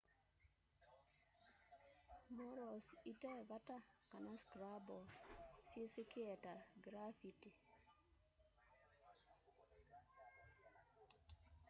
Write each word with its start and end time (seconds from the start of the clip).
murals 2.35 2.87
ite 3.11 3.31
vata 3.49 3.77
kana 4.11 4.31
scribble 4.43 5.03
syisikie 5.69 6.33
ta 6.43 6.53
grafiti 6.85 7.49